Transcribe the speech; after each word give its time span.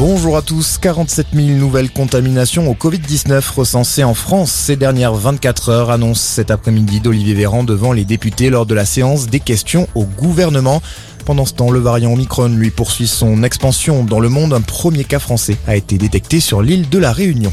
Bonjour 0.00 0.38
à 0.38 0.40
tous. 0.40 0.78
47 0.78 1.26
000 1.34 1.48
nouvelles 1.58 1.90
contaminations 1.90 2.70
au 2.70 2.72
Covid-19 2.72 3.52
recensées 3.54 4.02
en 4.02 4.14
France 4.14 4.50
ces 4.50 4.74
dernières 4.74 5.12
24 5.12 5.68
heures, 5.68 5.90
annonce 5.90 6.22
cet 6.22 6.50
après-midi 6.50 7.00
d'Olivier 7.00 7.34
Véran 7.34 7.64
devant 7.64 7.92
les 7.92 8.06
députés 8.06 8.48
lors 8.48 8.64
de 8.64 8.74
la 8.74 8.86
séance 8.86 9.26
des 9.26 9.40
questions 9.40 9.88
au 9.94 10.04
gouvernement. 10.04 10.80
Pendant 11.26 11.44
ce 11.44 11.52
temps, 11.52 11.70
le 11.70 11.80
variant 11.80 12.14
Omicron 12.14 12.48
lui 12.48 12.70
poursuit 12.70 13.06
son 13.06 13.42
expansion 13.42 14.02
dans 14.02 14.20
le 14.20 14.30
monde. 14.30 14.54
Un 14.54 14.62
premier 14.62 15.04
cas 15.04 15.18
français 15.18 15.58
a 15.66 15.76
été 15.76 15.98
détecté 15.98 16.40
sur 16.40 16.62
l'île 16.62 16.88
de 16.88 16.98
la 16.98 17.12
Réunion. 17.12 17.52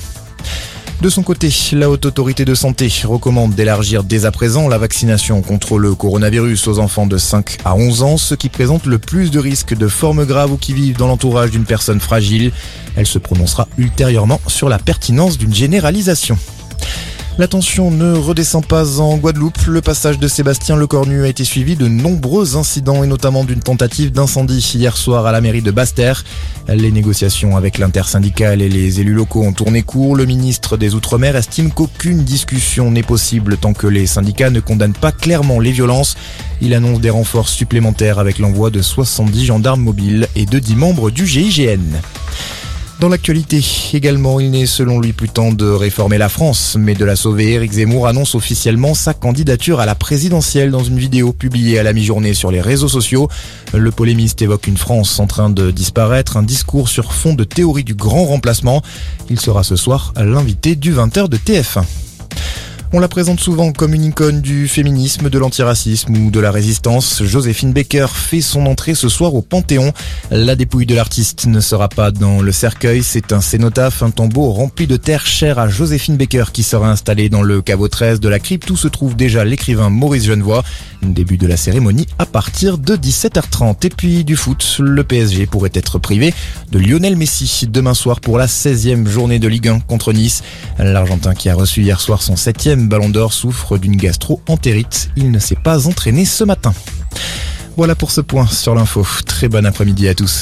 De 1.00 1.10
son 1.10 1.22
côté, 1.22 1.54
la 1.74 1.92
Haute 1.92 2.08
Autorité 2.08 2.44
de 2.44 2.56
Santé 2.56 2.92
recommande 3.04 3.54
d'élargir 3.54 4.04
dès 4.04 4.26
à 4.26 4.32
présent 4.32 4.68
la 4.68 4.80
vaccination 4.80 5.44
contre 5.44 5.78
le 5.78 5.94
coronavirus 5.94 6.68
aux 6.68 6.80
enfants 6.80 7.06
de 7.06 7.18
5 7.18 7.60
à 7.66 7.76
11 7.76 8.02
ans, 8.02 8.18
ceux 8.18 8.36
qui 8.36 8.50
présentent 8.50 8.88
le 8.88 8.98
plus 8.98 9.30
de 9.30 9.38
risques 9.38 9.78
de 9.78 9.88
formes 9.88 10.26
graves 10.26 10.54
ou 10.54 10.58
qui 10.58 10.74
vivent 10.74 10.98
dans 10.98 11.06
l'entourage 11.06 11.52
d'une 11.52 11.66
personne 11.66 12.00
fragile. 12.00 12.52
Elle 12.96 13.06
se 13.06 13.20
prononcera 13.20 13.68
ultérieurement 13.78 14.42
sur 14.48 14.70
la 14.70 14.80
pertinence 14.80 15.38
d'une 15.38 15.54
généralisation. 15.54 16.40
La 17.40 17.48
tension 17.48 17.92
ne 17.92 18.14
redescend 18.14 18.66
pas 18.66 19.00
en 19.00 19.16
Guadeloupe. 19.18 19.68
Le 19.68 19.82
passage 19.82 20.18
de 20.18 20.28
Sébastien 20.28 20.76
Lecornu 20.76 21.24
a 21.24 21.28
été 21.28 21.44
suivi 21.44 21.76
de 21.76 21.88
nombreux 21.88 22.58
incidents 22.58 23.04
et 23.04 23.08
notamment 23.08 23.44
d'une 23.44 23.60
tentative 23.60 24.12
d'incendie 24.12 24.58
hier 24.74 24.98
soir 24.98 25.28
à 25.28 25.32
la 25.32 25.40
mairie 25.40 25.62
de 25.62 25.70
Basse-Terre. 25.70 26.24
Les 26.68 26.92
négociations 26.92 27.56
avec 27.56 27.78
l'intersyndicale 27.78 28.64
et 28.64 28.70
les 28.70 29.02
élus 29.02 29.14
locaux 29.14 29.44
ont 29.44 29.54
tourné 29.54 29.84
court. 29.84 30.16
Le 30.16 30.26
ministre 30.26 30.78
des 30.78 30.96
Outre-mer 30.96 31.36
estime 31.36 31.72
qu'aucune 31.72 32.24
discussion 32.24 32.90
n'est 32.90 33.04
possible 33.04 33.58
tant 33.58 33.74
que 33.74 33.86
les 33.86 34.08
syndicats 34.08 34.50
ne 34.50 34.60
condamnent 34.60 34.94
pas 34.94 35.12
clairement 35.12 35.60
les 35.60 35.72
violences. 35.72 36.18
Il 36.60 36.74
annonce 36.74 37.02
des 37.02 37.12
renforts 37.12 37.50
supplémentaires 37.50 38.18
avec 38.18 38.40
l'envoi 38.40 38.72
de 38.72 38.82
70 38.82 39.46
gendarmes 39.46 39.82
mobiles 39.82 40.28
et 40.36 40.48
de 40.48 40.58
10 40.58 40.76
membres 40.76 41.12
du 41.12 41.28
GIGN. 41.28 42.02
Dans 43.00 43.10
l'actualité 43.10 43.64
également, 43.94 44.40
il 44.40 44.50
n'est 44.50 44.66
selon 44.66 45.00
lui 45.00 45.14
plus 45.14 45.30
temps 45.30 45.52
de 45.52 45.68
réformer 45.68 46.18
la 46.18 46.30
France, 46.30 46.76
mais 46.80 46.96
de 46.96 47.06
la 47.06 47.16
sauver. 47.16 47.52
Éric 47.52 47.74
Zemmour 47.74 48.08
annonce 48.08 48.34
officiellement 48.34 48.96
sa 48.96 49.14
candidature 49.14 49.80
à 49.80 49.86
la 49.86 49.94
présidentielle 49.94 50.72
dans 50.72 50.84
une 50.84 50.98
vidéo 50.98 51.32
publiée 51.32 51.78
à 51.78 51.84
la 51.84 51.94
mi-journée 51.94 52.34
sur 52.34 52.50
les 52.50 52.60
réseaux 52.60 52.88
sociaux. 52.88 53.30
Le 53.72 53.92
polémiste 53.92 54.42
évoque 54.42 54.66
une 54.66 54.78
France 54.78 55.20
en 55.20 55.28
train 55.28 55.52
de 55.52 55.70
disparaître, 55.70 56.38
un 56.38 56.44
discours 56.44 56.90
sur 56.90 57.14
fond 57.14 57.36
de 57.36 57.44
théorie 57.44 57.84
du 57.84 57.94
grand 57.94 58.26
remplacement. 58.26 58.82
Il 59.30 59.40
sera 59.40 59.64
ce 59.64 59.76
soir 59.76 60.12
l'invité 60.18 60.76
du 60.76 60.92
20h 60.92 61.30
de 61.30 61.38
TF1. 61.38 61.84
On 62.94 63.00
la 63.00 63.10
présente 63.10 63.42
souvent 63.42 63.74
comme 63.74 63.94
une 63.94 64.06
icône 64.06 64.40
du 64.40 64.70
féminisme, 64.70 65.30
de 65.30 65.38
l'antiracisme 65.38 66.16
ou 66.16 66.32
de 66.32 66.40
la 66.40 66.52
résistance. 66.52 67.22
Joséphine 67.22 67.74
Baker 67.74 68.08
fait 68.14 68.40
son 68.40 68.66
entrée 68.66 68.96
ce 68.96 69.10
soir 69.10 69.36
au 69.36 69.42
Panthéon. 69.42 69.92
La 70.32 70.56
dépouille 70.56 70.86
de 70.86 70.96
l'artiste 70.96 71.48
ne 71.48 71.60
sera 71.60 71.90
pas 71.90 72.12
dans 72.12 72.42
le 72.42 72.52
cercueil, 72.54 73.04
c'est 73.04 73.34
un 73.34 73.42
cénotaphe, 73.42 74.04
un 74.04 74.10
tombeau 74.10 74.52
rempli 74.52 74.88
de 74.88 74.96
terre 74.96 75.26
chère 75.26 75.60
à 75.60 75.68
Joséphine 75.68 76.16
Baker 76.16 76.46
qui 76.54 76.64
sera 76.64 76.90
installé 76.90 77.28
dans 77.28 77.44
le 77.44 77.62
caveau 77.62 77.90
13 77.90 78.22
de 78.22 78.30
la 78.30 78.40
crypte 78.40 78.70
où 78.70 78.78
se 78.78 78.88
trouve 78.88 79.18
déjà 79.18 79.44
l'écrivain 79.44 79.90
Maurice 79.90 80.24
Genevoix. 80.24 80.64
Début 81.02 81.38
de 81.38 81.46
la 81.46 81.58
cérémonie 81.58 82.08
à 82.18 82.26
partir 82.26 82.78
de 82.78 82.96
17h30. 82.96 83.86
Et 83.86 83.90
puis 83.90 84.24
du 84.24 84.38
foot, 84.38 84.78
le 84.80 85.04
PSG 85.04 85.46
pourrait 85.46 85.72
être 85.74 86.00
privé 86.00 86.34
de 86.72 86.80
Lionel 86.80 87.18
Messi 87.18 87.68
demain 87.68 87.94
soir 87.94 88.22
pour 88.22 88.38
la 88.38 88.48
16e 88.48 89.08
journée 89.08 89.40
de 89.40 89.48
Ligue 89.48 89.68
1 89.68 89.82
contre 89.82 90.14
Nice. 90.14 90.42
L'Argentin 90.80 91.36
qui 91.36 91.50
a 91.50 91.56
reçu 91.56 91.82
hier 91.82 92.00
soir 92.00 92.22
son 92.22 92.36
7e 92.36 92.77
Ballon 92.86 93.10
d'Or 93.10 93.34
souffre 93.34 93.78
d'une 93.78 93.96
gastro-entérite. 93.96 95.10
Il 95.16 95.32
ne 95.32 95.40
s'est 95.40 95.56
pas 95.56 95.88
entraîné 95.88 96.26
ce 96.26 96.44
matin. 96.44 96.74
Voilà 97.78 97.96
pour 97.96 98.12
ce 98.12 98.22
point 98.22 98.48
sur 98.48 98.76
l'info. 98.76 99.06
Très 99.26 99.50
bon 99.50 99.66
après-midi 99.66 100.08
à 100.08 100.16
tous. 100.16 100.36